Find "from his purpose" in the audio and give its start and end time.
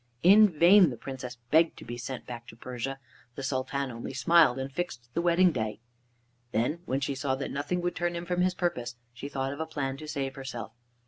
8.25-8.95